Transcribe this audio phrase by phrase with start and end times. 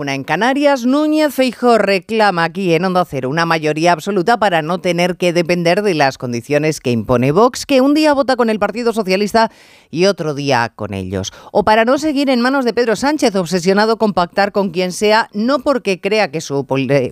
[0.00, 4.80] Una en Canarias, Núñez Feijóo reclama aquí en Onda Cero una mayoría absoluta para no
[4.80, 8.58] tener que depender de las condiciones que impone Vox, que un día vota con el
[8.58, 9.50] Partido Socialista
[9.90, 11.34] y otro día con ellos.
[11.52, 15.28] O para no seguir en manos de Pedro Sánchez, obsesionado con pactar con quien sea,
[15.34, 16.64] no porque crea que su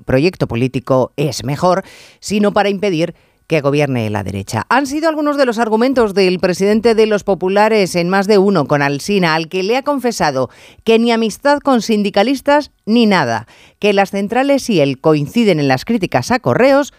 [0.07, 1.85] proyecto político es mejor,
[2.21, 3.15] sino para impedir
[3.49, 4.67] que gobierne la derecha.
[4.69, 8.67] Han sido algunos de los argumentos del presidente de los populares en más de uno
[8.67, 10.51] con Alsina, al que le ha confesado
[10.85, 13.49] que ni amistad con sindicalistas ni nada,
[13.79, 16.93] que las centrales y él coinciden en las críticas a correos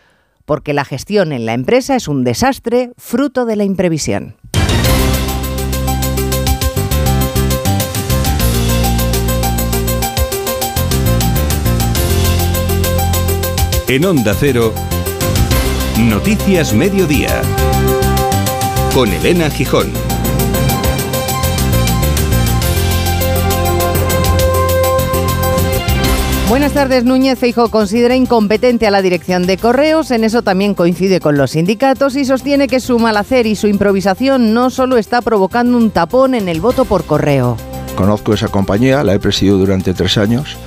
[0.46, 4.36] porque la gestión en la empresa es un desastre fruto de la imprevisión.
[13.88, 14.74] En Onda Cero.
[16.00, 17.42] Noticias Mediodía.
[18.94, 19.92] Con Elena Gijón.
[26.48, 31.20] Buenas tardes, Núñez Feijo considera incompetente a la dirección de correos, en eso también coincide
[31.20, 35.22] con los sindicatos y sostiene que su mal hacer y su improvisación no solo está
[35.22, 37.58] provocando un tapón en el voto por correo.
[37.96, 40.58] Conozco esa compañía, la he presidido durante tres años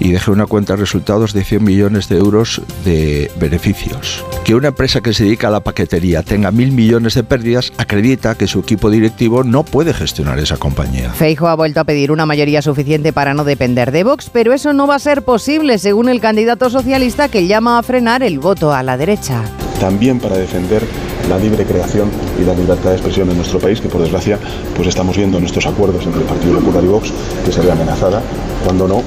[0.00, 4.24] y dejé una cuenta de resultados de 100 millones de euros de beneficios.
[4.44, 8.36] Que una empresa que se dedica a la paquetería tenga mil millones de pérdidas acredita
[8.36, 11.10] que su equipo directivo no puede gestionar esa compañía.
[11.10, 14.72] Feijo ha vuelto a pedir una mayoría suficiente para no depender de Vox, pero eso
[14.72, 18.72] no va a ser posible según el candidato socialista que llama a frenar el voto
[18.72, 19.42] a la derecha.
[19.80, 20.82] También para defender
[21.28, 24.38] la libre creación y la libertad de expresión en nuestro país, que por desgracia
[24.74, 27.12] pues estamos viendo en estos acuerdos entre el Partido Popular y Vox
[27.44, 28.22] que se ve amenazada,
[28.64, 29.02] cuando no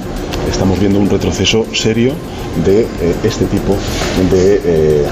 [0.52, 2.13] estamos viendo un retroceso serio
[2.66, 2.88] de eh,
[3.23, 3.75] este tipo
[4.30, 5.05] de, eh,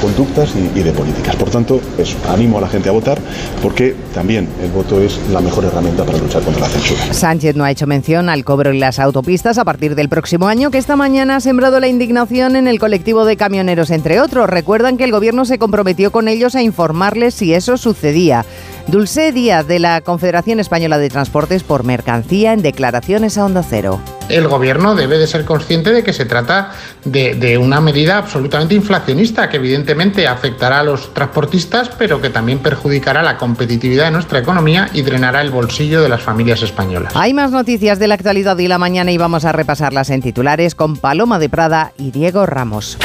[0.00, 1.36] conductas y, y, de políticas.
[1.36, 3.20] Por tanto, eso, animo a la gente a votar
[3.62, 7.12] porque también el voto es la mejor herramienta para luchar contra la censura.
[7.12, 10.70] Sánchez no ha hecho mención al cobro en las autopistas a partir del próximo año,
[10.70, 14.48] que esta mañana ha sembrado la indignación en el colectivo de camioneros, entre otros.
[14.48, 18.44] Recuerdan que el gobierno se comprometió con ellos a informarles si eso sucedía.
[18.88, 24.00] Dulce Díaz, de la Confederación Española de Transportes por Mercancía, en declaraciones a Onda Cero.
[24.28, 26.72] El gobierno debe de ser consciente de que se trata
[27.04, 32.58] de, de, una medida absolutamente inflacionista, que evidentemente afectará a los transportistas, pero que también
[32.58, 37.14] perjudicará la competitividad de nuestra economía y drenará el bolsillo de las familias españolas.
[37.16, 40.74] Hay más noticias de la actualidad y la mañana y vamos a repasarlas en titulares
[40.74, 42.98] con Paloma de Prada y Diego Ramos.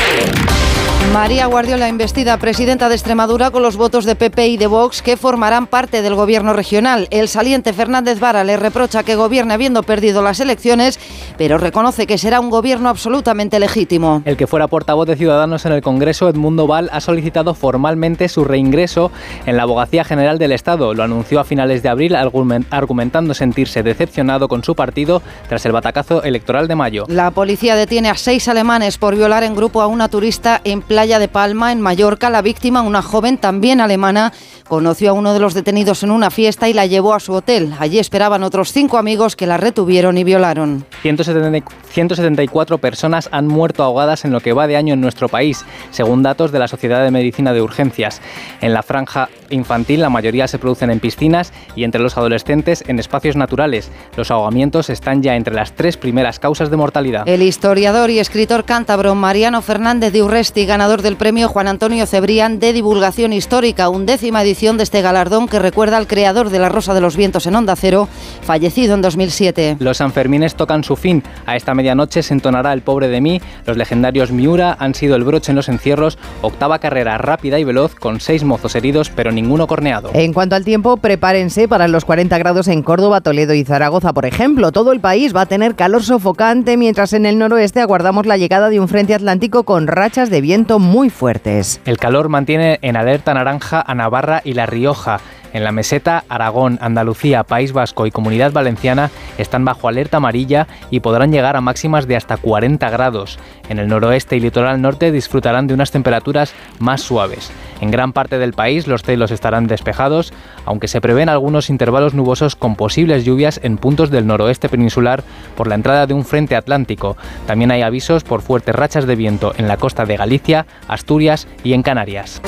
[1.13, 5.17] María Guardiola, investida presidenta de Extremadura con los votos de PP y de Vox que
[5.17, 7.07] formarán parte del gobierno regional.
[7.11, 10.99] El saliente Fernández Vara le reprocha que gobierne habiendo perdido las elecciones,
[11.37, 14.21] pero reconoce que será un gobierno absolutamente legítimo.
[14.25, 18.43] El que fuera portavoz de Ciudadanos en el Congreso, Edmundo Val, ha solicitado formalmente su
[18.43, 19.11] reingreso
[19.45, 20.93] en la Abogacía General del Estado.
[20.93, 26.23] Lo anunció a finales de abril argumentando sentirse decepcionado con su partido tras el batacazo
[26.23, 27.05] electoral de mayo.
[27.07, 31.19] La policía detiene a seis alemanes por violar en grupo a una turista en Playa
[31.19, 32.31] de Palma, en Mallorca.
[32.31, 34.33] La víctima, una joven también alemana,
[34.67, 37.75] conoció a uno de los detenidos en una fiesta y la llevó a su hotel.
[37.77, 40.85] Allí esperaban otros cinco amigos que la retuvieron y violaron.
[41.03, 46.23] 174 personas han muerto ahogadas en lo que va de año en nuestro país, según
[46.23, 48.19] datos de la Sociedad de Medicina de Urgencias.
[48.61, 52.97] En la franja infantil la mayoría se producen en piscinas y entre los adolescentes en
[52.97, 53.91] espacios naturales.
[54.15, 57.27] Los ahogamientos están ya entre las tres primeras causas de mortalidad.
[57.27, 62.59] El historiador y escritor cántabro Mariano Fernández de Urresti, ganador del premio Juan Antonio Cebrián
[62.59, 66.93] de Divulgación Histórica, undécima edición de este galardón que recuerda al creador de La Rosa
[66.93, 68.07] de los Vientos en Onda Cero,
[68.41, 69.75] fallecido en 2007.
[69.79, 71.23] Los Sanfermines tocan su fin.
[71.45, 73.41] A esta medianoche se entonará El Pobre de mí.
[73.65, 76.17] Los legendarios Miura han sido el broche en los encierros.
[76.41, 80.11] Octava carrera rápida y veloz con seis mozos heridos, pero ninguno corneado.
[80.13, 84.25] En cuanto al tiempo, prepárense para los 40 grados en Córdoba, Toledo y Zaragoza, por
[84.25, 84.71] ejemplo.
[84.71, 88.69] Todo el país va a tener calor sofocante, mientras en el noroeste aguardamos la llegada
[88.69, 91.81] de un frente atlántico con rachas de viento muy fuertes.
[91.85, 95.19] El calor mantiene en alerta naranja a Navarra y La Rioja.
[95.53, 100.99] En la meseta, Aragón, Andalucía, País Vasco y Comunidad Valenciana están bajo alerta amarilla y
[100.99, 103.39] podrán llegar a máximas de hasta 40 grados.
[103.69, 107.51] En el noroeste y litoral norte disfrutarán de unas temperaturas más suaves.
[107.81, 110.33] En gran parte del país los cielos estarán despejados,
[110.65, 115.23] aunque se prevén algunos intervalos nubosos con posibles lluvias en puntos del noroeste peninsular
[115.55, 117.17] por la entrada de un frente atlántico.
[117.45, 121.73] También hay avisos por fuertes rachas de viento en la costa de Galicia, Asturias y
[121.73, 122.41] en Canarias.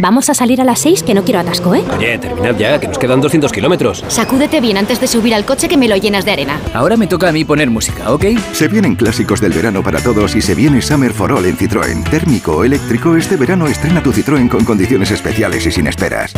[0.00, 1.82] Vamos a salir a las 6 que no quiero atasco, ¿eh?
[1.96, 4.04] Oye, terminad ya, que nos quedan 200 kilómetros.
[4.06, 6.60] Sacúdete bien antes de subir al coche que me lo llenas de arena.
[6.72, 8.26] Ahora me toca a mí poner música, ¿ok?
[8.52, 12.08] Se vienen clásicos del verano para todos y se viene Summer for All en Citroën.
[12.08, 16.32] Térmico o eléctrico, este verano estrena tu Citroën con condiciones especiales y sin esperas.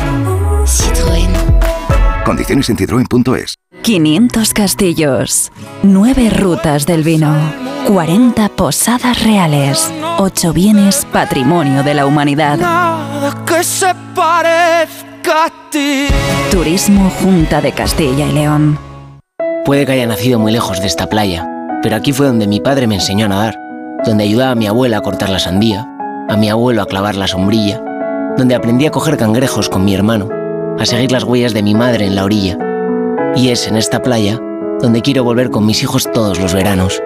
[0.65, 1.29] Citroën.
[2.25, 3.57] Condiciones en citroen.es.
[3.83, 5.51] 500 castillos,
[5.83, 7.35] 9 rutas del vino,
[7.87, 12.59] 40 posadas reales, 8 bienes patrimonio de la humanidad.
[13.47, 16.09] que se parezca a ti.
[16.51, 18.79] Turismo Junta de Castilla y León.
[19.65, 21.49] Puede que haya nacido muy lejos de esta playa,
[21.83, 23.59] pero aquí fue donde mi padre me enseñó a nadar,
[24.05, 25.89] donde ayudaba a mi abuela a cortar la sandía,
[26.29, 27.83] a mi abuelo a clavar la sombrilla,
[28.37, 30.29] donde aprendí a coger cangrejos con mi hermano,
[30.79, 32.59] a seguir las huellas de mi madre en la orilla.
[33.37, 34.39] Y es en esta playa
[34.81, 37.03] donde quiero volver con mis hijos todos los veranos.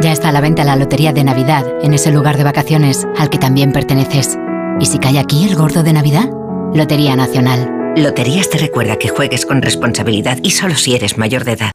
[0.00, 3.28] Ya está a la venta la Lotería de Navidad en ese lugar de vacaciones al
[3.28, 4.38] que también perteneces.
[4.80, 6.30] ¿Y si cae aquí el gordo de Navidad?
[6.74, 7.70] Lotería Nacional.
[7.96, 11.72] Loterías te recuerda que juegues con responsabilidad y solo si eres mayor de edad.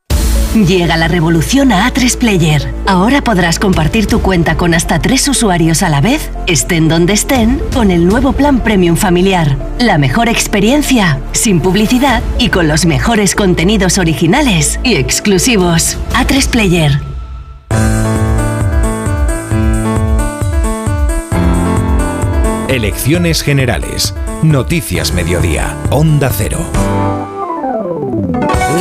[0.56, 2.74] Llega la revolución a A3 Player.
[2.88, 7.62] Ahora podrás compartir tu cuenta con hasta tres usuarios a la vez, estén donde estén,
[7.74, 9.58] con el nuevo plan Premium Familiar.
[9.80, 15.98] La mejor experiencia, sin publicidad y con los mejores contenidos originales y exclusivos.
[16.14, 17.02] A3 Player.
[22.70, 24.16] Elecciones Generales.
[24.42, 25.76] Noticias Mediodía.
[25.92, 26.66] Onda Cero.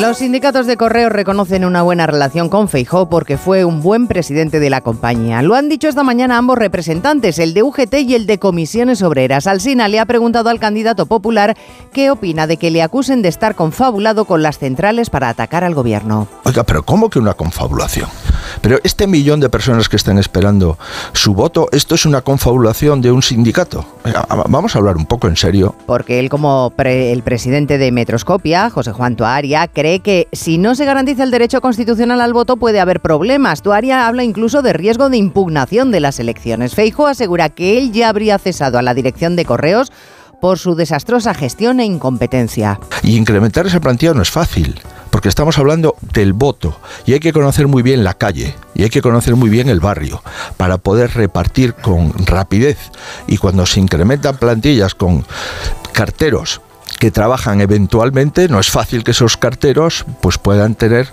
[0.01, 4.59] Los sindicatos de correo reconocen una buena relación con Feijó porque fue un buen presidente
[4.59, 5.41] de la compañía.
[5.41, 9.47] Lo han dicho esta mañana ambos representantes, el de UGT y el de Comisiones Obreras.
[9.47, 11.57] Alsina le ha preguntado al candidato popular
[11.93, 15.75] qué opina de que le acusen de estar confabulado con las centrales para atacar al
[15.75, 16.27] gobierno.
[16.45, 18.09] Oiga, pero ¿cómo que una confabulación?
[18.61, 20.77] Pero este millón de personas que están esperando
[21.13, 23.87] su voto, esto es una confabulación de un sindicato.
[24.49, 25.75] Vamos a hablar un poco en serio.
[25.87, 30.85] Porque él, como el presidente de Metroscopia, José Juan Tuaria, cree que si no se
[30.85, 33.63] garantiza el derecho constitucional al voto puede haber problemas.
[33.63, 36.75] Tuaria habla incluso de riesgo de impugnación de las elecciones.
[36.75, 39.93] Feijo asegura que él ya habría cesado a la dirección de correos
[40.41, 42.81] por su desastrosa gestión e incompetencia.
[43.03, 47.33] Y incrementar esa plantilla no es fácil, porque estamos hablando del voto y hay que
[47.33, 50.23] conocer muy bien la calle y hay que conocer muy bien el barrio
[50.57, 52.79] para poder repartir con rapidez.
[53.27, 55.25] Y cuando se incrementan plantillas con
[55.93, 56.61] carteros
[56.99, 61.09] que trabajan eventualmente, no es fácil que esos carteros pues puedan tener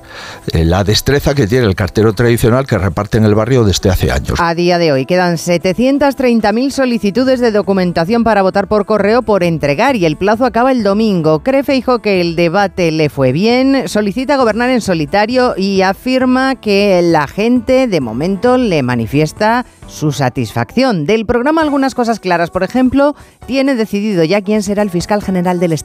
[0.53, 4.11] eh, la destreza que tiene el cartero tradicional que reparte en el barrio desde hace
[4.11, 4.39] años.
[4.39, 9.95] A día de hoy quedan 730.000 solicitudes de documentación para votar por correo por entregar
[9.95, 11.43] y el plazo acaba el domingo.
[11.43, 17.01] Cree Feijo que el debate le fue bien, solicita gobernar en solitario y afirma que
[17.03, 21.05] la gente de momento le manifiesta su satisfacción.
[21.05, 25.59] Del programa algunas cosas claras, por ejemplo, tiene decidido ya quién será el fiscal general
[25.59, 25.80] del Estado.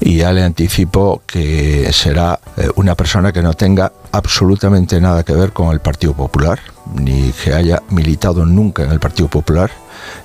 [0.00, 5.32] Y ya le anticipo que será eh, una persona que no tenga absolutamente nada que
[5.32, 6.58] ver con el Partido Popular,
[6.94, 9.70] ni que haya militado nunca en el Partido Popular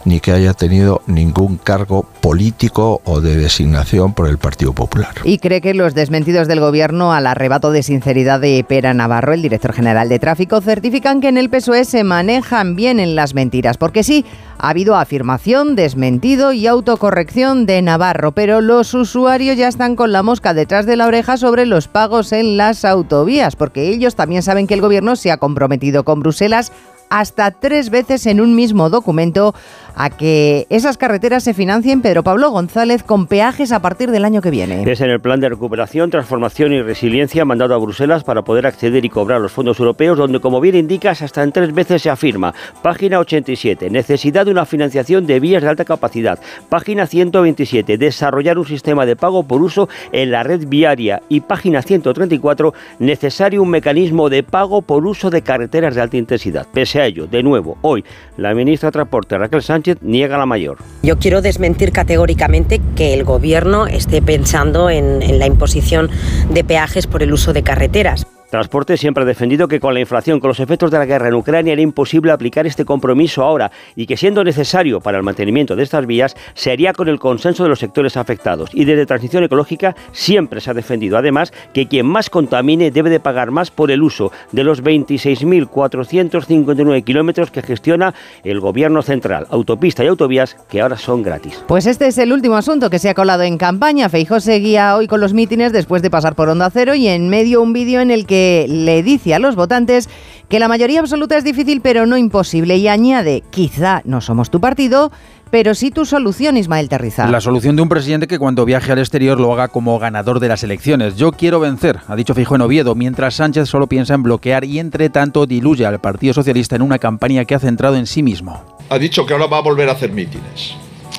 [0.05, 5.13] ni que haya tenido ningún cargo político o de designación por el Partido Popular.
[5.23, 9.41] Y cree que los desmentidos del gobierno al arrebato de sinceridad de Pera Navarro, el
[9.41, 13.77] director general de tráfico, certifican que en el PSOE se manejan bien en las mentiras,
[13.77, 14.25] porque sí,
[14.57, 20.23] ha habido afirmación, desmentido y autocorrección de Navarro, pero los usuarios ya están con la
[20.23, 24.67] mosca detrás de la oreja sobre los pagos en las autovías, porque ellos también saben
[24.67, 26.71] que el gobierno se ha comprometido con Bruselas
[27.09, 29.53] hasta tres veces en un mismo documento
[29.95, 34.41] a que esas carreteras se financien, Pedro Pablo González, con peajes a partir del año
[34.41, 34.89] que viene.
[34.89, 39.03] Es en el plan de recuperación, transformación y resiliencia mandado a Bruselas para poder acceder
[39.03, 42.53] y cobrar los fondos europeos, donde, como bien indicas, hasta en tres veces se afirma.
[42.81, 46.39] Página 87, necesidad de una financiación de vías de alta capacidad.
[46.69, 51.21] Página 127, desarrollar un sistema de pago por uso en la red viaria.
[51.27, 56.67] Y página 134, necesario un mecanismo de pago por uso de carreteras de alta intensidad.
[56.71, 58.03] Pese ello, de nuevo, hoy,
[58.37, 60.77] la ministra de Transporte, Raquel Sánchez, niega la mayor.
[61.03, 66.09] Yo quiero desmentir categóricamente que el Gobierno esté pensando en, en la imposición
[66.49, 68.25] de peajes por el uso de carreteras.
[68.49, 71.35] Transporte siempre ha defendido que con la inflación, con los efectos de la guerra en
[71.35, 75.83] Ucrania, era imposible aplicar este compromiso ahora y que siendo necesario para el mantenimiento de
[75.83, 78.71] estas vías, se haría con el consenso de los sectores afectados.
[78.73, 83.19] Y desde Transición Ecológica siempre se ha defendido, además, que quien más contamine debe de
[83.19, 90.03] pagar más por el uso de los 26.459 kilómetros que gestiona el Gobierno Central, autopista
[90.03, 91.63] y autovías, que ahora son gratis.
[91.67, 94.09] Pues este es el último asunto que se ha colado en campaña.
[94.09, 97.61] Feijó seguía hoy con los mítines después de pasar por Onda Cero y en medio
[97.61, 100.09] un vídeo en el que le dice a los votantes
[100.47, 104.59] que la mayoría absoluta es difícil pero no imposible y añade, quizá no somos tu
[104.59, 105.11] partido,
[105.51, 107.27] pero sí tu solución, Ismael Terriza.
[107.27, 110.47] La solución de un presidente que cuando viaje al exterior lo haga como ganador de
[110.47, 111.15] las elecciones.
[111.15, 114.79] Yo quiero vencer, ha dicho Fijo en Oviedo, mientras Sánchez solo piensa en bloquear y
[114.79, 118.63] entre tanto diluye al Partido Socialista en una campaña que ha centrado en sí mismo.
[118.89, 120.75] Ha dicho que ahora va a volver a hacer mítines.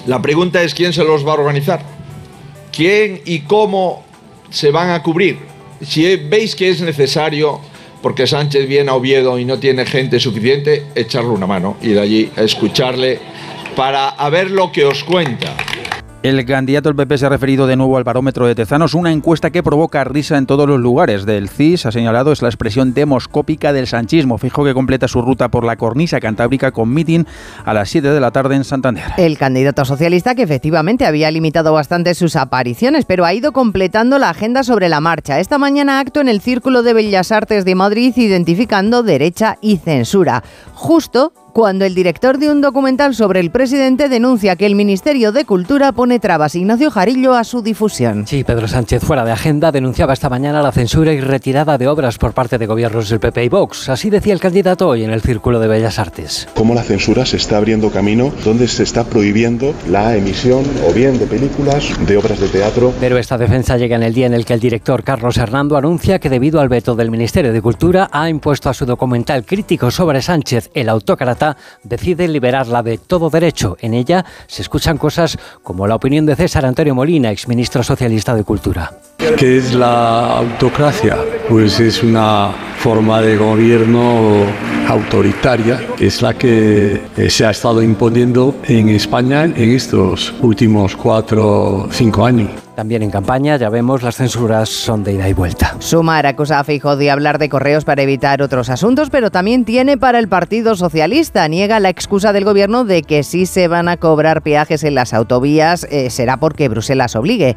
[0.07, 1.81] La pregunta es quién se los va a organizar.
[2.73, 4.05] ¿Quién y cómo
[4.51, 5.39] se van a cubrir?
[5.83, 7.61] Si veis que es necesario
[8.03, 12.31] porque Sánchez viene a Oviedo y no tiene gente suficiente, echarle una mano, ir allí
[12.37, 13.19] a escucharle
[13.77, 15.57] para a ver lo que os cuenta.
[16.23, 19.49] El candidato del PP se ha referido de nuevo al barómetro de Tezanos, una encuesta
[19.49, 21.25] que provoca risa en todos los lugares.
[21.25, 24.37] Del CIS ha señalado es la expresión demoscópica del sanchismo.
[24.37, 27.27] Fijo que completa su ruta por la cornisa cantábrica con mitin
[27.65, 29.05] a las 7 de la tarde en Santander.
[29.17, 34.29] El candidato socialista que efectivamente había limitado bastante sus apariciones, pero ha ido completando la
[34.29, 35.41] agenda sobre la marcha.
[35.41, 40.45] Esta mañana acto en el Círculo de Bellas Artes de Madrid identificando derecha y censura.
[40.75, 45.45] Justo cuando el director de un documental sobre el presidente denuncia que el Ministerio de
[45.45, 48.27] Cultura pone trabas Ignacio Jarillo a su difusión.
[48.27, 52.19] Sí, Pedro Sánchez, fuera de agenda, denunciaba esta mañana la censura y retirada de obras
[52.19, 53.89] por parte de gobiernos del PP y Vox.
[53.89, 56.49] Así decía el candidato hoy en el Círculo de Bellas Artes.
[56.55, 61.19] Cómo la censura se está abriendo camino donde se está prohibiendo la emisión o bien
[61.19, 62.93] de películas, de obras de teatro.
[63.01, 66.19] Pero esta defensa llega en el día en el que el director Carlos Hernando anuncia
[66.19, 70.23] que debido al veto del Ministerio de Cultura ha impuesto a su documental crítico sobre
[70.23, 71.40] Sánchez, el autócrata,
[71.83, 73.77] decide liberarla de todo derecho.
[73.81, 78.45] En ella se escuchan cosas como la opinión de César Antonio Molina, exministro socialista de
[78.45, 78.93] Cultura.
[79.37, 81.17] ¿Qué es la autocracia?
[81.49, 84.45] Pues es una forma de gobierno
[84.89, 91.47] autoritaria, es la que eh, se ha estado imponiendo en España en estos últimos cuatro
[91.47, 92.51] o cinco años.
[92.81, 95.77] También en campaña, ya vemos, las censuras son de ida y vuelta.
[95.81, 99.99] Sumar acusa a Feijóo de hablar de correos para evitar otros asuntos, pero también tiene
[99.99, 101.47] para el Partido Socialista.
[101.47, 105.13] Niega la excusa del gobierno de que si se van a cobrar peajes en las
[105.13, 107.55] autovías eh, será porque Bruselas obligue.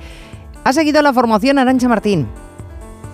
[0.65, 2.27] Ha seguido la formación Arancha Martín.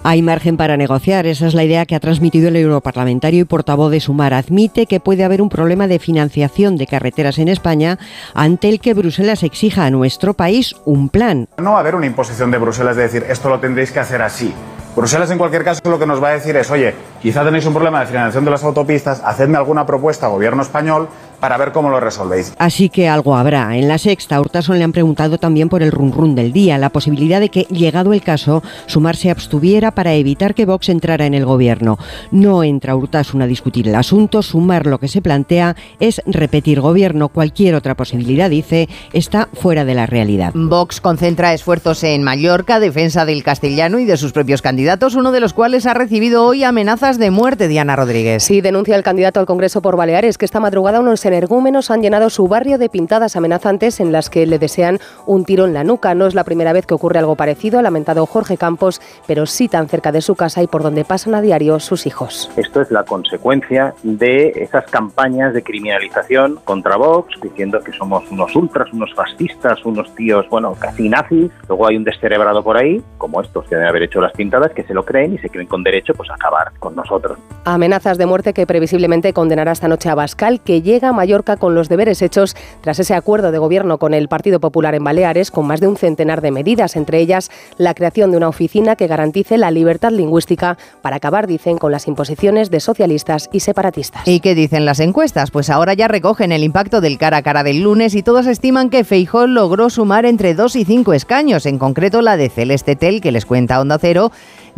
[0.02, 3.92] Hay margen para negociar, esa es la idea que ha transmitido el europarlamentario y portavoz
[3.92, 4.34] de Sumar.
[4.34, 8.00] Admite que puede haber un problema de financiación de carreteras en España
[8.34, 11.50] ante el que Bruselas exija a nuestro país un plan.
[11.58, 14.22] No va a haber una imposición de Bruselas de decir esto lo tendréis que hacer
[14.22, 14.54] así.
[14.96, 17.74] Bruselas en cualquier caso lo que nos va a decir es, oye, quizá tenéis un
[17.74, 22.00] problema de financiación de las autopistas, hacedme alguna propuesta gobierno español para ver cómo lo
[22.00, 22.54] resolvéis.
[22.58, 23.78] Así que algo habrá.
[23.78, 26.78] En la sexta, a Urtasun le han preguntado también por el run run del día,
[26.78, 31.26] la posibilidad de que, llegado el caso, Sumar se abstuviera para evitar que Vox entrara
[31.26, 31.98] en el gobierno.
[32.32, 37.30] No entra Urtasun a discutir el asunto, Sumar lo que se plantea es repetir gobierno.
[37.30, 40.52] Cualquier otra posibilidad, dice, está fuera de la realidad.
[40.56, 45.40] Vox concentra esfuerzos en Mallorca, defensa del castellano y de sus propios candidatos, uno de
[45.40, 48.44] los cuales ha recibido hoy amenazas de muerte, Diana Rodríguez.
[48.44, 52.30] Sí, denuncia el candidato al Congreso por Baleares que esta madrugada unos energúmenos han llenado
[52.30, 56.14] su barrio de pintadas amenazantes en las que le desean un tiro en la nuca.
[56.14, 59.68] No es la primera vez que ocurre algo parecido, ha lamentado Jorge Campos, pero sí
[59.70, 62.52] tan cerca de su casa y por donde pasan a diario sus hijos.
[62.58, 68.56] Esto es la consecuencia de esas campañas de criminalización contra Vox, diciendo que somos unos
[68.56, 71.52] ultras, unos fascistas, unos tíos, bueno, casi nazis.
[71.68, 74.84] Luego hay un descerebrado por ahí, como estos que deben haber hecho las pintadas, que
[74.84, 77.38] se lo creen y se creen con derecho pues a acabar con nosotros.
[77.66, 81.76] Amenazas de muerte que previsiblemente condenará esta noche a Bascal, que llega a Mallorca con
[81.76, 85.68] los deberes hechos tras ese acuerdo de gobierno con el Partido Popular en Baleares, con
[85.68, 89.58] más de un centenar de medidas, entre ellas la creación de una oficina que garantice
[89.58, 94.26] la libertad lingüística para acabar, dicen, con las imposiciones de socialistas y separatistas.
[94.26, 95.52] ¿Y qué dicen las encuestas?
[95.52, 98.90] Pues ahora ya recogen el impacto del cara a cara del lunes y todas estiman
[98.90, 103.20] que Feijó logró sumar entre 2 y 5 escaños, en concreto la de Celeste Tel,
[103.20, 104.32] que les cuenta Onda Cero,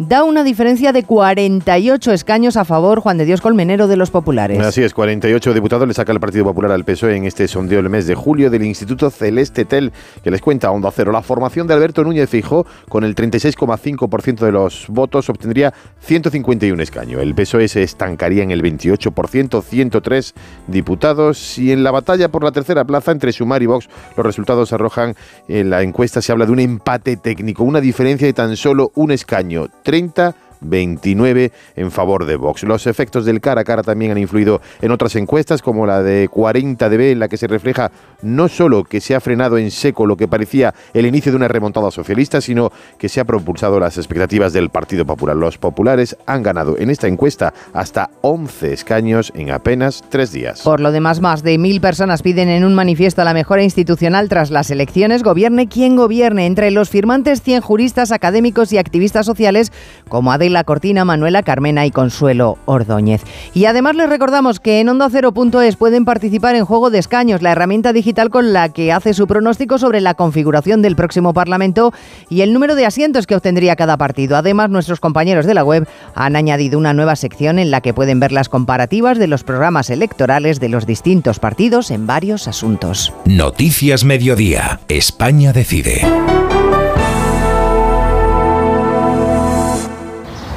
[0.08, 4.60] da una diferencia de 48 escaños a favor Juan de Dios Colmenero de los populares.
[4.60, 7.90] Así es, 48 diputados le saca el Partido Popular al PSOE en este sondeo del
[7.92, 9.92] mes de julio del Instituto Celeste Tel,
[10.24, 11.12] que les cuenta a Onda Cero.
[11.12, 17.22] La formación de Alberto Núñez Fijó, con el 36,5% de los votos, obtendría 151 escaños.
[17.22, 20.34] El PSOE se estancaría en el 28%, 103
[20.68, 21.60] diputados.
[21.60, 25.16] Y en la batalla por la tercera plaza entre Sumar y Vox, los resultados arrojan
[25.48, 29.12] en la encuesta, se habla de un empate técnico, una diferencia de tan solo un
[29.12, 29.68] escaño.
[29.92, 32.64] 30 29 en favor de Vox.
[32.64, 36.30] Los efectos del cara a cara también han influido en otras encuestas, como la de
[36.30, 37.92] 40 dB, en la que se refleja
[38.22, 41.48] no solo que se ha frenado en seco lo que parecía el inicio de una
[41.48, 45.36] remontada socialista, sino que se ha propulsado las expectativas del Partido Popular.
[45.36, 50.62] Los populares han ganado en esta encuesta hasta 11 escaños en apenas tres días.
[50.62, 54.52] Por lo demás, más de mil personas piden en un manifiesto la mejora institucional tras
[54.52, 55.24] las elecciones.
[55.24, 56.46] Gobierne quien gobierne.
[56.46, 59.72] Entre los firmantes, 100 juristas, académicos y activistas sociales,
[60.08, 63.22] como Adela la Cortina, Manuela Carmena y Consuelo Ordóñez.
[63.54, 67.52] Y además les recordamos que en Onda Cero.es pueden participar en Juego de Escaños, la
[67.52, 71.94] herramienta digital con la que hace su pronóstico sobre la configuración del próximo Parlamento
[72.30, 74.38] y el número de asientos que obtendría cada partido.
[74.38, 78.20] Además, nuestros compañeros de la web han añadido una nueva sección en la que pueden
[78.20, 83.14] ver las comparativas de los programas electorales de los distintos partidos en varios asuntos.
[83.26, 84.80] Noticias Mediodía.
[84.88, 86.02] España decide.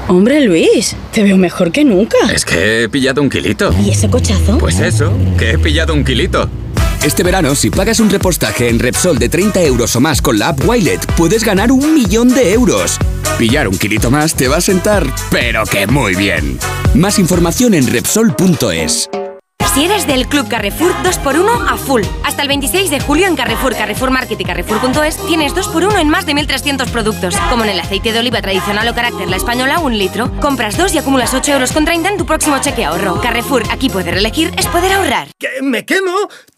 [0.07, 2.19] Hombre, Luis, te veo mejor que nunca.
[2.33, 3.75] Es que he pillado un kilito.
[3.83, 4.59] ¿Y ese cochazo?
[4.59, 6.49] Pues eso, que he pillado un kilito.
[7.03, 10.49] Este verano, si pagas un repostaje en Repsol de 30 euros o más con la
[10.49, 12.99] app Wilet, puedes ganar un millón de euros.
[13.39, 16.59] Pillar un kilito más te va a sentar, pero que muy bien.
[16.95, 19.09] Más información en Repsol.es.
[19.75, 22.03] Si eres del Club Carrefour, 2x1 a full.
[22.23, 26.27] Hasta el 26 de julio en Carrefour, Carrefour Market y Carrefour.es tienes 2x1 en más
[26.27, 27.35] de 1.300 productos.
[27.51, 30.31] Como en el aceite de oliva tradicional o carácter La Española, un litro.
[30.41, 33.21] Compras dos y acumulas 8 euros con 30 en tu próximo cheque ahorro.
[33.21, 35.27] Carrefour, aquí poder elegir es poder ahorrar.
[35.41, 36.29] ¿Que me quemo?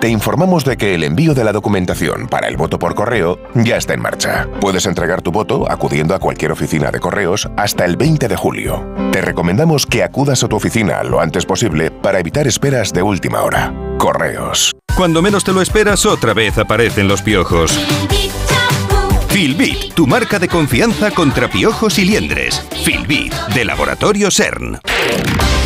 [0.00, 3.76] Te informamos de que el envío de la documentación para el voto por correo ya
[3.76, 4.48] está en marcha.
[4.60, 8.84] Puedes entregar tu voto acudiendo a cualquier oficina de correos hasta el 20 de julio.
[9.12, 13.42] Te recomendamos que acudas a tu oficina lo antes posible para evitar esperas de última
[13.42, 13.72] hora.
[13.98, 14.72] Correos.
[14.96, 17.78] Cuando menos te lo esperas, otra vez aparecen los piojos.
[19.28, 22.60] Filbit, tu marca de confianza contra piojos y liendres.
[22.84, 24.78] Filbit, de Laboratorio CERN.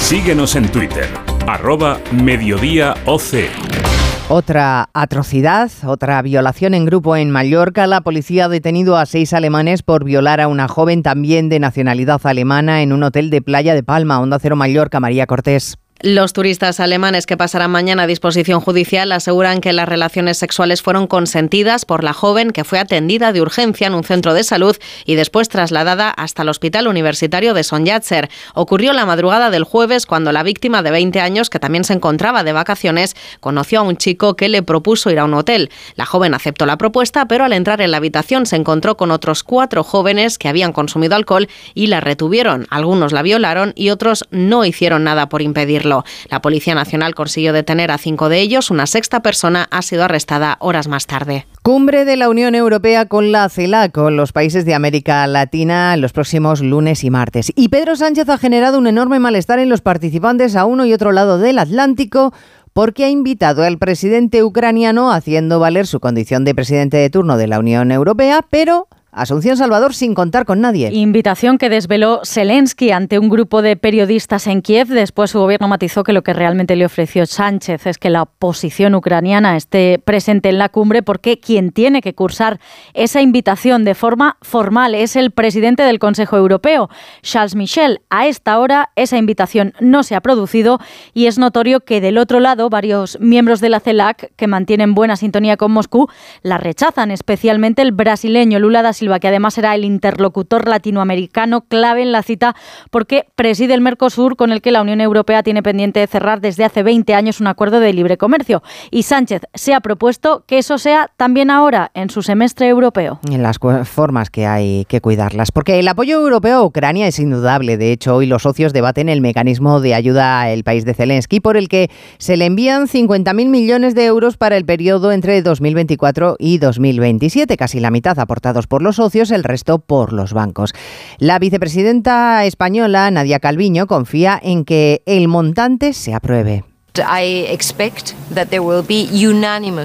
[0.01, 1.09] Síguenos en Twitter,
[1.49, 3.96] arroba mediodíaoc.
[4.29, 7.87] Otra atrocidad, otra violación en grupo en Mallorca.
[7.87, 12.21] La policía ha detenido a seis alemanes por violar a una joven también de nacionalidad
[12.25, 15.79] alemana en un hotel de Playa de Palma, Onda Cero Mallorca, María Cortés.
[16.03, 21.07] Los turistas alemanes que pasarán mañana a disposición judicial aseguran que las relaciones sexuales fueron
[21.07, 24.77] consentidas por la joven que fue atendida de urgencia en un centro de salud
[25.07, 28.29] y después trasladada hasta el Hospital Universitario de Sonjatzer.
[28.53, 32.45] Ocurrió la madrugada del jueves cuando la víctima de 20 años, que también se encontraba
[32.45, 35.71] de vacaciones, conoció a un chico que le propuso ir a un hotel.
[35.95, 39.43] La joven aceptó la propuesta, pero al entrar en la habitación se encontró con otros
[39.43, 42.67] cuatro jóvenes que habían consumido alcohol y la retuvieron.
[42.69, 45.41] Algunos la violaron y otros no hicieron nada por
[45.89, 48.71] La Policía Nacional consiguió detener a cinco de ellos.
[48.71, 51.47] Una sexta persona ha sido arrestada horas más tarde.
[51.63, 56.13] Cumbre de la Unión Europea con la CELAC, con los países de América Latina, los
[56.13, 57.53] próximos lunes y martes.
[57.55, 61.13] Y Pedro Sánchez ha generado un enorme malestar en los participantes a uno y otro
[61.13, 62.33] lado del Atlántico
[62.73, 67.47] porque ha invitado al presidente ucraniano haciendo valer su condición de presidente de turno de
[67.47, 70.91] la Unión Europea, pero Asunción Salvador sin contar con nadie.
[70.93, 74.89] Invitación que desveló Zelensky ante un grupo de periodistas en Kiev.
[74.89, 78.95] Después su gobierno matizó que lo que realmente le ofreció Sánchez es que la oposición
[78.95, 82.61] ucraniana esté presente en la cumbre porque quien tiene que cursar
[82.93, 86.91] esa invitación de forma formal es el presidente del Consejo Europeo,
[87.23, 88.03] Charles Michel.
[88.11, 90.79] A esta hora esa invitación no se ha producido
[91.15, 95.17] y es notorio que del otro lado varios miembros de la CELAC que mantienen buena
[95.17, 96.07] sintonía con Moscú
[96.43, 102.03] la rechazan, especialmente el brasileño Lula da Silva que además será el interlocutor latinoamericano clave
[102.03, 102.55] en la cita
[102.91, 106.65] porque preside el Mercosur con el que la Unión Europea tiene pendiente de cerrar desde
[106.65, 108.63] hace 20 años un acuerdo de libre comercio.
[108.91, 113.21] Y Sánchez se ha propuesto que eso sea también ahora en su semestre europeo.
[113.31, 115.53] En las formas que hay que cuidarlas.
[115.53, 117.77] Porque el apoyo europeo a Ucrania es indudable.
[117.77, 121.57] De hecho, hoy los socios debaten el mecanismo de ayuda al país de Zelensky por
[121.57, 126.59] el que se le envían 50.000 millones de euros para el periodo entre 2024 y
[126.59, 130.75] 2027, casi la mitad aportados por los socios, el resto por los bancos.
[131.19, 136.65] La vicepresidenta española, Nadia Calviño, confía en que el montante se apruebe.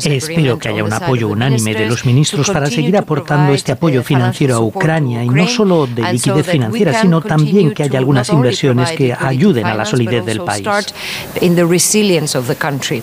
[0.05, 4.55] Espero que haya un apoyo unánime de los ministros para seguir aportando este apoyo financiero
[4.55, 9.13] a Ucrania y no solo de liquidez financiera, sino también que haya algunas inversiones que
[9.13, 10.67] ayuden a la solidez del país.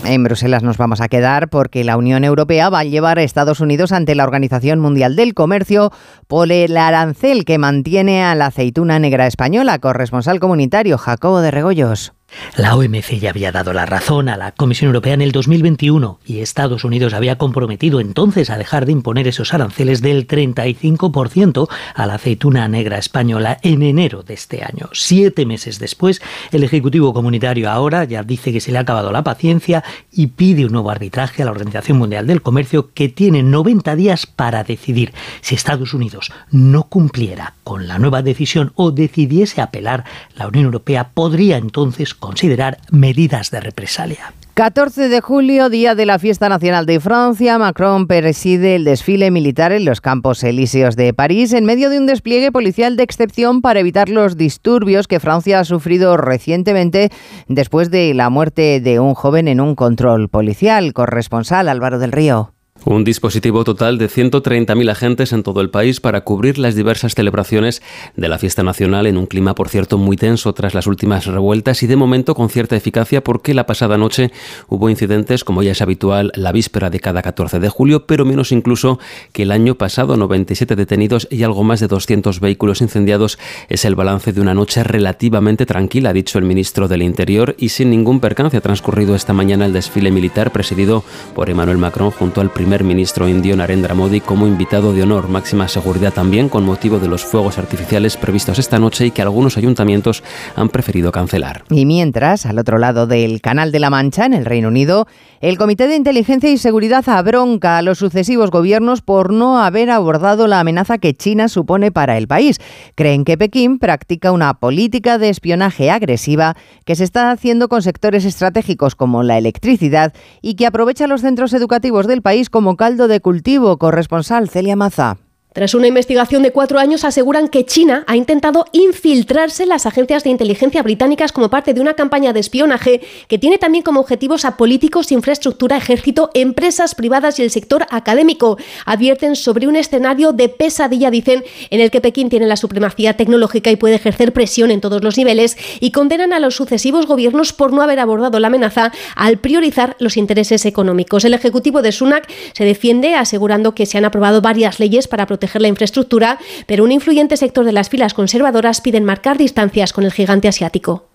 [0.04, 3.60] En Bruselas nos vamos a quedar porque la Unión Europea va a llevar a Estados
[3.60, 5.92] Unidos ante la Organización Mundial del Comercio
[6.26, 9.78] por el arancel que mantiene a la aceituna negra española.
[9.78, 12.12] Corresponsal comunitario Jacobo de Regoyos.
[12.56, 16.40] La OMC ya había dado la razón a la Comisión Europea en el 2021 y
[16.40, 22.14] Estados Unidos había comprometido entonces a dejar de imponer esos aranceles del 35% a la
[22.14, 24.90] aceituna negra española en enero de este año.
[24.92, 26.20] Siete meses después,
[26.52, 30.66] el Ejecutivo Comunitario ahora ya dice que se le ha acabado la paciencia y pide
[30.66, 35.12] un nuevo arbitraje a la Organización Mundial del Comercio que tiene 90 días para decidir
[35.40, 41.10] si Estados Unidos no cumpliera con la nueva decisión o decidiese apelar, la Unión Europea
[41.14, 44.32] podría entonces considerar medidas de represalia.
[44.58, 49.70] 14 de julio, día de la fiesta nacional de Francia, Macron preside el desfile militar
[49.70, 53.78] en los Campos Elíseos de París en medio de un despliegue policial de excepción para
[53.78, 57.10] evitar los disturbios que Francia ha sufrido recientemente
[57.46, 60.92] después de la muerte de un joven en un control policial.
[60.92, 62.52] Corresponsal Álvaro del Río.
[62.84, 67.82] Un dispositivo total de 130.000 agentes en todo el país para cubrir las diversas celebraciones
[68.16, 71.82] de la fiesta nacional en un clima, por cierto, muy tenso tras las últimas revueltas
[71.82, 74.30] y de momento con cierta eficacia porque la pasada noche
[74.68, 78.52] hubo incidentes, como ya es habitual, la víspera de cada 14 de julio, pero menos
[78.52, 79.00] incluso
[79.32, 83.38] que el año pasado, 97 detenidos y algo más de 200 vehículos incendiados.
[83.68, 87.70] Es el balance de una noche relativamente tranquila, ha dicho el ministro del Interior, y
[87.70, 91.02] sin ningún percance ha transcurrido esta mañana el desfile militar presidido
[91.34, 95.30] por Emmanuel Macron junto al primer primer ministro indio Narendra Modi como invitado de honor.
[95.30, 99.56] Máxima seguridad también con motivo de los fuegos artificiales previstos esta noche y que algunos
[99.56, 100.22] ayuntamientos
[100.54, 101.64] han preferido cancelar.
[101.70, 105.06] Y mientras, al otro lado del Canal de la Mancha, en el Reino Unido,
[105.40, 110.46] el Comité de Inteligencia y Seguridad abronca a los sucesivos gobiernos por no haber abordado
[110.46, 112.58] la amenaza que China supone para el país.
[112.96, 116.54] Creen que Pekín practica una política de espionaje agresiva
[116.84, 121.54] que se está haciendo con sectores estratégicos como la electricidad y que aprovecha los centros
[121.54, 123.78] educativos del país como caldo de cultivo.
[123.78, 125.27] Corresponsal Celia Maza.
[125.54, 130.22] Tras una investigación de cuatro años, aseguran que China ha intentado infiltrarse en las agencias
[130.22, 134.44] de inteligencia británicas como parte de una campaña de espionaje que tiene también como objetivos
[134.44, 138.58] a políticos, infraestructura, ejército, empresas privadas y el sector académico.
[138.84, 143.70] Advierten sobre un escenario de pesadilla, dicen, en el que Pekín tiene la supremacía tecnológica
[143.70, 147.72] y puede ejercer presión en todos los niveles y condenan a los sucesivos gobiernos por
[147.72, 151.24] no haber abordado la amenaza al priorizar los intereses económicos.
[151.24, 155.37] El ejecutivo de Sunak se defiende asegurando que se han aprobado varias leyes para proteger
[155.60, 160.12] la infraestructura, pero un influyente sector de las filas conservadoras piden marcar distancias con el
[160.12, 161.08] gigante asiático.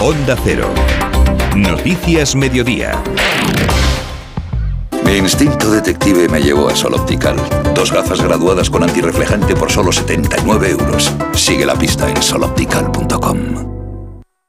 [0.00, 0.68] Onda Cero.
[1.54, 2.92] Noticias Mediodía.
[5.04, 7.36] Mi instinto detective me llevó a Sol Optical.
[7.74, 11.12] Dos gafas graduadas con antirreflejante por solo 79 euros.
[11.32, 13.65] Sigue la pista en soloptical.com.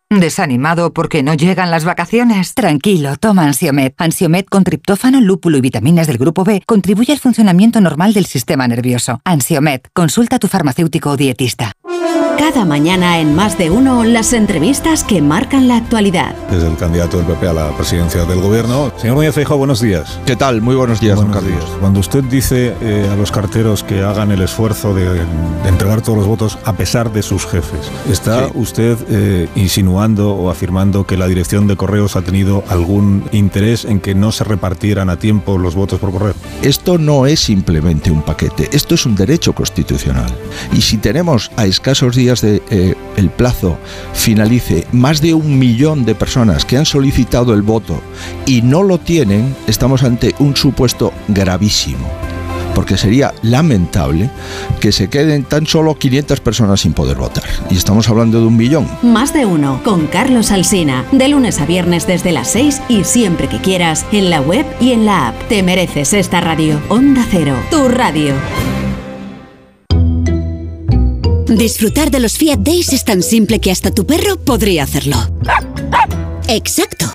[0.10, 2.54] ¿Desanimado porque no llegan las vacaciones?
[2.54, 3.94] Tranquilo, toma Ansiomet.
[3.98, 8.70] Ansiomet con triptófano, lúpulo y vitaminas del grupo B contribuye al funcionamiento normal del sistema
[8.70, 9.20] nervioso.
[9.26, 11.74] Ansiomet, consulta a tu farmacéutico o dietista.
[12.38, 16.34] Cada mañana en Más de Uno, las entrevistas que marcan la actualidad.
[16.50, 18.94] Desde el candidato del PP a la presidencia del gobierno.
[18.98, 20.20] Señor Núñez Feijóo, buenos días.
[20.26, 20.62] ¿Qué tal?
[20.62, 21.64] Muy buenos días, buenos días.
[21.80, 25.22] Cuando usted dice eh, a los carteros que hagan el esfuerzo de, de,
[25.68, 28.52] entregar todos los votos a pesar de sus jefes, ¿está sí.
[28.56, 34.00] usted eh, insinuando o afirmando que la dirección de correos ha tenido algún interés en
[34.00, 36.34] que no se repartieran a tiempo los votos por correo?
[36.62, 40.32] Esto no es simplemente un paquete, esto es un derecho constitucional.
[40.72, 43.78] Y si tenemos a escasos días de eh, el plazo
[44.14, 48.02] finalice más de un millón de personas que han solicitado el voto
[48.46, 52.08] y no lo tienen, estamos ante un supuesto gravísimo.
[52.76, 54.30] Porque sería lamentable
[54.80, 57.44] que se queden tan solo 500 personas sin poder votar.
[57.72, 58.88] Y estamos hablando de un millón.
[59.02, 61.04] Más de uno, con Carlos Alsina.
[61.12, 64.92] De lunes a viernes desde las 6 y siempre que quieras, en la web y
[64.92, 65.48] en la app.
[65.50, 66.80] Te mereces esta radio.
[66.90, 68.36] Onda Cero, tu radio.
[71.48, 75.16] Disfrutar de los Fiat Days es tan simple que hasta tu perro podría hacerlo.
[76.48, 77.14] Exacto.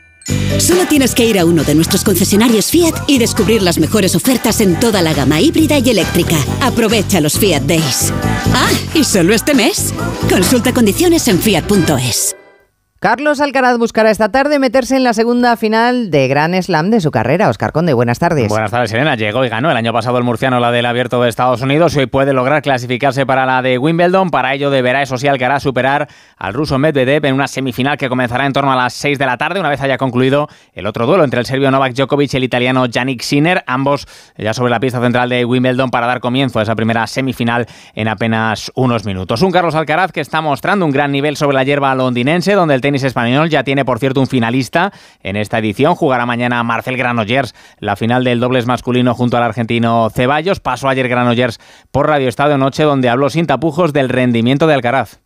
[0.58, 4.60] Solo tienes que ir a uno de nuestros concesionarios Fiat y descubrir las mejores ofertas
[4.60, 6.36] en toda la gama híbrida y eléctrica.
[6.60, 8.12] Aprovecha los Fiat Days.
[8.54, 9.92] Ah, y solo este mes.
[10.30, 12.36] Consulta condiciones en fiat.es.
[13.02, 17.10] Carlos Alcaraz buscará esta tarde meterse en la segunda final de Gran Slam de su
[17.10, 17.48] carrera.
[17.48, 18.46] Oscar Conde, buenas tardes.
[18.46, 19.16] Buenas tardes, Elena.
[19.16, 21.98] Llegó y ganó el año pasado el murciano la del Abierto de Estados Unidos y
[21.98, 24.30] hoy puede lograr clasificarse para la de Wimbledon.
[24.30, 28.46] Para ello deberá, eso sí, Alcaraz superar al ruso Medvedev en una semifinal que comenzará
[28.46, 31.24] en torno a las 6 de la tarde, una vez haya concluido el otro duelo
[31.24, 34.06] entre el serbio Novak Djokovic y el italiano Yannick Sinner, ambos
[34.38, 38.06] ya sobre la pista central de Wimbledon para dar comienzo a esa primera semifinal en
[38.06, 39.42] apenas unos minutos.
[39.42, 42.91] Un Carlos Alcaraz que está mostrando un gran nivel sobre la hierba londinense, donde el
[42.92, 45.94] tenis español ya tiene, por cierto, un finalista en esta edición.
[45.94, 50.60] Jugará mañana Marcel Granollers la final del dobles masculino junto al argentino Ceballos.
[50.60, 51.58] Pasó ayer Granollers
[51.90, 55.20] por Radio Estadio Noche, donde habló sin tapujos del rendimiento de Alcaraz.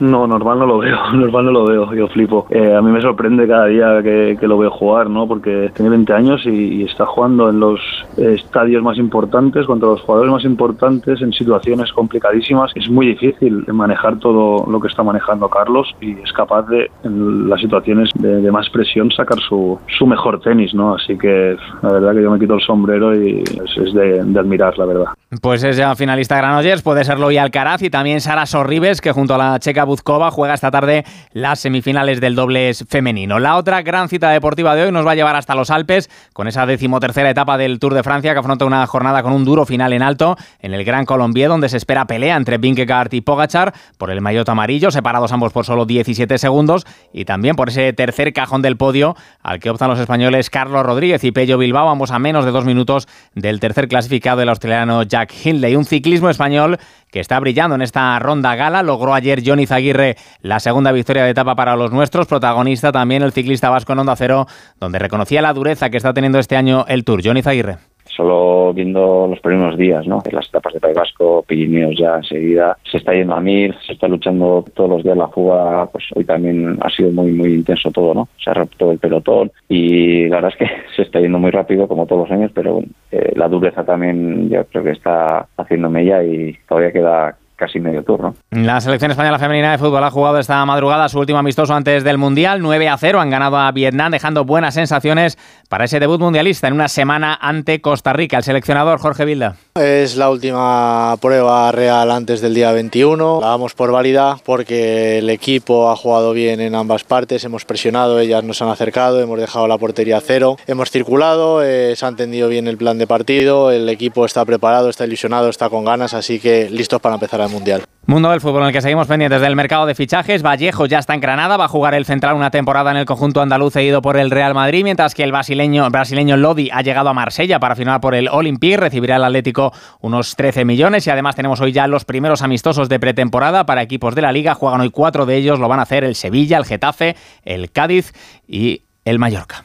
[0.00, 2.46] No, normal no lo veo, normal no lo veo, yo flipo.
[2.50, 5.26] Eh, a mí me sorprende cada día que, lo veo jugar, ¿no?
[5.26, 7.80] Porque tiene 20 años y, está jugando en los
[8.16, 12.70] estadios más importantes, contra los jugadores más importantes, en situaciones complicadísimas.
[12.76, 17.48] Es muy difícil manejar todo lo que está manejando Carlos y es capaz de, en
[17.48, 20.94] las situaciones de, más presión, sacar su, su mejor tenis, ¿no?
[20.94, 24.78] Así que la verdad que yo me quito el sombrero y es, de, de admirar,
[24.78, 25.06] la verdad.
[25.42, 29.34] Pues es ya finalista Granollers, puede serlo y Alcaraz y también Sara Sorribes, que junto
[29.34, 33.40] a la checa Buzkova juega esta tarde las semifinales del dobles femenino.
[33.40, 36.46] La otra gran cita deportiva de hoy nos va a llevar hasta los Alpes, con
[36.46, 39.92] esa decimotercera etapa del Tour de Francia, que afronta una jornada con un duro final
[39.92, 44.10] en alto, en el Gran Colombier, donde se espera pelea entre Vingegaard y Pogachar por
[44.10, 48.62] el maillot amarillo, separados ambos por solo 17 segundos, y también por ese tercer cajón
[48.62, 52.44] del podio al que optan los españoles Carlos Rodríguez y Pello Bilbao, ambos a menos
[52.44, 56.78] de dos minutos del tercer clasificado del australiano Jack Hindley, un ciclismo español
[57.10, 58.82] que está brillando en esta ronda gala.
[58.82, 62.26] Logró ayer Johnny Zaguirre la segunda victoria de etapa para los nuestros.
[62.26, 64.46] Protagonista también el ciclista vasco en Onda Cero,
[64.80, 67.20] donde reconocía la dureza que está teniendo este año el Tour.
[67.24, 67.78] Johnny Zaguirre
[68.18, 70.20] solo viendo los primeros días, ¿no?
[70.24, 73.92] En las etapas de País Vasco, Pirineos ya enseguida, se está yendo a mil, se
[73.92, 77.92] está luchando todos los días la fuga, pues hoy también ha sido muy, muy intenso
[77.92, 78.28] todo, ¿no?
[78.42, 81.86] Se ha roto el pelotón y la verdad es que se está yendo muy rápido
[81.86, 82.80] como todos los años, pero
[83.12, 88.02] eh, la dureza también yo creo que está haciendo mella y todavía queda casi medio
[88.02, 88.34] turno.
[88.50, 92.16] La selección española femenina de fútbol ha jugado esta madrugada su último amistoso antes del
[92.16, 95.36] Mundial, 9 a 0, han ganado a Vietnam dejando buenas sensaciones
[95.68, 98.38] para ese debut mundialista en una semana ante Costa Rica.
[98.38, 99.56] El seleccionador Jorge Vilda.
[99.74, 103.40] Es la última prueba real antes del día 21.
[103.40, 108.20] La damos por válida porque el equipo ha jugado bien en ambas partes, hemos presionado,
[108.20, 112.48] ellas nos han acercado, hemos dejado la portería cero, hemos circulado, eh, se ha entendido
[112.48, 116.38] bien el plan de partido, el equipo está preparado, está ilusionado, está con ganas, así
[116.38, 117.82] que listos para empezar a Mundial.
[118.08, 120.42] Mundo del fútbol en el que seguimos pendientes del mercado de fichajes.
[120.42, 123.42] Vallejo ya está en Granada, va a jugar el central una temporada en el conjunto
[123.42, 127.12] andaluz cedido por el Real Madrid, mientras que el brasileño, brasileño Lodi ha llegado a
[127.12, 131.60] Marsella para firmar por el Olympique, recibirá el Atlético unos 13 millones y además tenemos
[131.60, 134.54] hoy ya los primeros amistosos de pretemporada para equipos de la liga.
[134.54, 138.14] Juegan hoy cuatro de ellos, lo van a hacer el Sevilla, el Getafe, el Cádiz
[138.46, 139.64] y el Mallorca.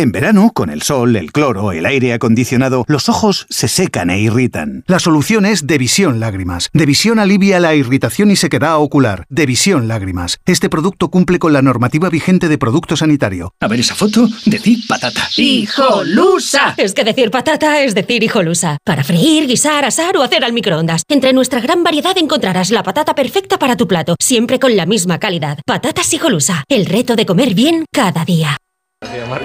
[0.00, 4.18] En verano, con el sol, el cloro, el aire acondicionado, los ojos se secan e
[4.18, 4.82] irritan.
[4.86, 6.70] La solución es Devisión Lágrimas.
[6.72, 9.26] Devisión alivia la irritación y sequedad ocular.
[9.28, 10.38] Devisión Lágrimas.
[10.46, 13.52] Este producto cumple con la normativa vigente de producto sanitario.
[13.60, 15.28] A ver esa foto, decir patata.
[15.36, 16.72] ¡Hijolusa!
[16.78, 18.78] Es que decir patata es decir hijolusa.
[18.82, 21.02] Para freír, guisar, asar o hacer al microondas.
[21.10, 25.18] Entre nuestra gran variedad encontrarás la patata perfecta para tu plato, siempre con la misma
[25.18, 25.58] calidad.
[25.66, 26.64] Patatas hijolusa.
[26.70, 28.56] El reto de comer bien cada día.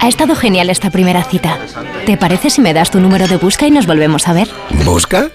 [0.00, 1.58] Ha estado genial esta primera cita.
[2.04, 4.48] ¿Te parece si me das tu número de busca y nos volvemos a ver?
[4.84, 5.30] ¿Busca?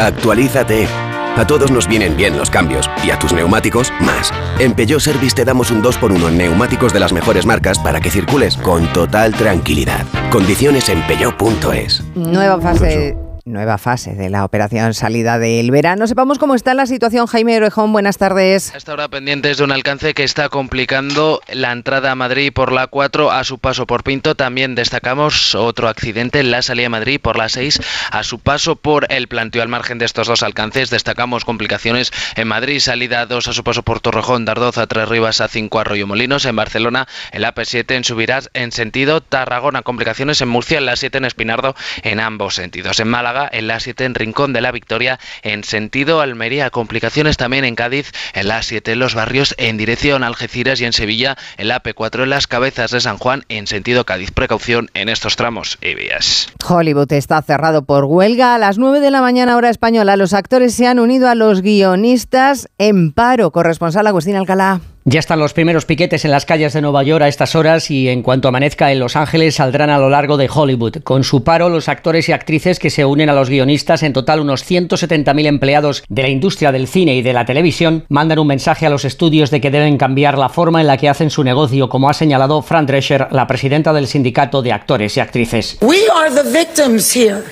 [0.00, 0.88] Actualízate.
[1.36, 4.32] A todos nos vienen bien los cambios y a tus neumáticos más.
[4.58, 8.10] En Peugeot Service te damos un 2x1 en neumáticos de las mejores marcas para que
[8.10, 10.04] circules con total tranquilidad.
[10.30, 12.02] Condiciones en peugeot.es.
[12.14, 16.06] Nueva fase nueva fase de la operación salida del verano.
[16.08, 17.26] Sepamos cómo está la situación.
[17.26, 18.74] Jaime Orejón, buenas tardes.
[18.74, 22.88] Hasta ahora pendientes de un alcance que está complicando la entrada a Madrid por la
[22.88, 24.34] 4 a su paso por Pinto.
[24.34, 27.80] También destacamos otro accidente en la salida a Madrid por la 6
[28.10, 29.62] a su paso por el planteo.
[29.62, 33.84] Al margen de estos dos alcances, destacamos complicaciones en Madrid, salida 2 a su paso
[33.84, 36.46] por Torrejón, Dardoz a Tres Rivas a 5 Arroyo Molinos.
[36.46, 39.82] En Barcelona, el AP7 en Subirás en sentido Tarragona.
[39.82, 42.98] Complicaciones en Murcia, en la 7 en Espinardo en ambos sentidos.
[42.98, 46.70] En Málaga, en la 7 en Rincón de la Victoria en sentido Almería.
[46.70, 50.92] Complicaciones también en Cádiz en la 7 en los barrios en dirección Algeciras y en
[50.92, 54.30] Sevilla en la P4 en las cabezas de San Juan en sentido Cádiz.
[54.30, 56.48] Precaución en estos tramos y vías.
[56.66, 58.54] Hollywood está cerrado por huelga.
[58.54, 61.62] A las 9 de la mañana hora española los actores se han unido a los
[61.62, 63.50] guionistas en paro.
[63.50, 64.80] Corresponsal Agustín Alcalá.
[65.08, 68.08] Ya están los primeros piquetes en las calles de Nueva York a estas horas y
[68.08, 70.96] en cuanto amanezca en Los Ángeles saldrán a lo largo de Hollywood.
[71.04, 74.40] Con su paro, los actores y actrices que se unen a los guionistas, en total
[74.40, 78.84] unos 170.000 empleados de la industria del cine y de la televisión, mandan un mensaje
[78.84, 81.88] a los estudios de que deben cambiar la forma en la que hacen su negocio,
[81.88, 85.78] como ha señalado Fran Drescher, la presidenta del sindicato de actores y actrices.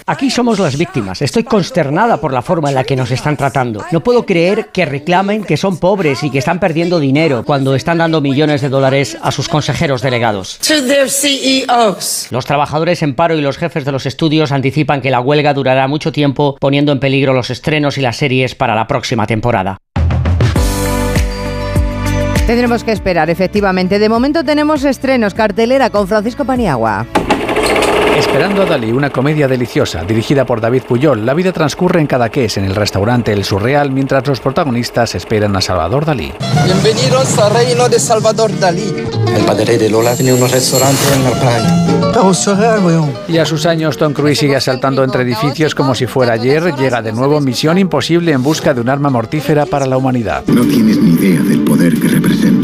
[0.07, 1.23] Aquí somos las víctimas.
[1.23, 3.85] Estoy consternada por la forma en la que nos están tratando.
[3.93, 7.99] No puedo creer que reclamen que son pobres y que están perdiendo dinero cuando están
[7.99, 10.59] dando millones de dólares a sus consejeros delegados.
[12.31, 15.87] Los trabajadores en paro y los jefes de los estudios anticipan que la huelga durará
[15.89, 19.79] mucho tiempo, poniendo en peligro los estrenos y las series para la próxima temporada.
[22.47, 23.99] Tendremos que esperar, efectivamente.
[23.99, 27.07] De momento tenemos estrenos, cartelera con Francisco Paniagua.
[28.17, 31.27] Esperando a Dalí, una comedia deliciosa, dirigida por David Puyol.
[31.27, 35.61] La vida transcurre en Cadaqués, en el restaurante El Surreal, mientras los protagonistas esperan a
[35.61, 36.33] Salvador Dalí.
[36.65, 38.95] Bienvenidos al reino de Salvador Dalí.
[39.35, 41.85] El padre de Lola tiene unos restaurantes en la playa.
[43.27, 46.73] Y a sus años, Tom Cruise sigue saltando entre edificios como si fuera ayer.
[46.77, 50.45] Llega de nuevo Misión Imposible en busca de un arma mortífera para la humanidad.
[50.47, 52.64] No tienes ni idea del poder que represento.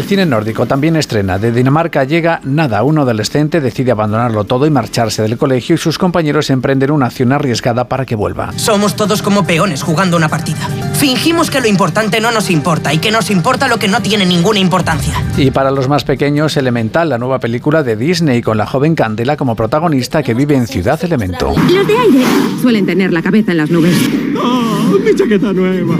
[0.00, 1.38] El cine nórdico también estrena.
[1.38, 2.82] De Dinamarca llega Nada.
[2.84, 7.32] Un adolescente decide abandonarlo todo y marcharse del colegio y sus compañeros emprenden una acción
[7.32, 8.50] arriesgada para que vuelva.
[8.56, 10.70] Somos todos como peones jugando una partida.
[10.94, 14.24] Fingimos que lo importante no nos importa y que nos importa lo que no tiene
[14.24, 15.22] ninguna importancia.
[15.36, 19.36] Y para los más pequeños, Elemental, la nueva película de Disney con la joven Candela
[19.36, 21.52] como protagonista que vive en Ciudad Elemento.
[21.70, 22.24] Los de aire
[22.62, 23.94] suelen tener la cabeza en las nubes.
[24.42, 25.96] ¡Oh, mi chaqueta nueva!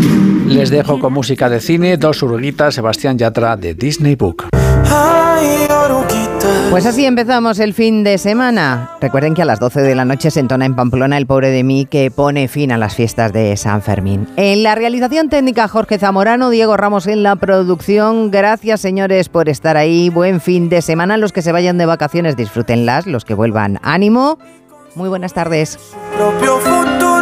[0.46, 4.46] Les dejo con música de cine, dos urguitas, Sebastián Yatra de Disney Book.
[6.70, 8.92] Pues así empezamos el fin de semana.
[9.00, 11.64] Recuerden que a las 12 de la noche se entona en Pamplona el pobre de
[11.64, 14.28] mí que pone fin a las fiestas de San Fermín.
[14.36, 18.30] En la realización técnica Jorge Zamorano, Diego Ramos en la producción.
[18.30, 20.10] Gracias señores por estar ahí.
[20.10, 21.16] Buen fin de semana.
[21.16, 24.38] Los que se vayan de vacaciones disfrútenlas, los que vuelvan ánimo.
[24.94, 25.78] Muy buenas tardes.
[26.16, 27.19] Propio futuro.